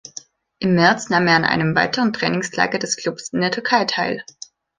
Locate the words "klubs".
2.97-3.29